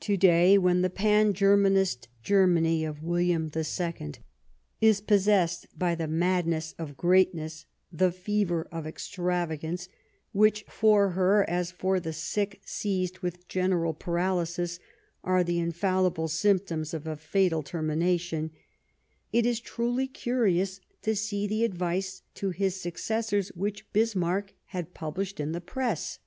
[0.00, 4.12] To day, when the Pan Germanist Germany of William II
[4.80, 9.88] is possessed by the madness of greatness, the fever of extravagance,
[10.32, 14.80] which, for her, as for the sick seized with general paralysis,
[15.22, 18.50] are the infallible symptoms of a fatal termination,
[19.32, 25.38] it is truly curious to see the advice to his successors which Bismarck had published
[25.38, 26.18] in the Press.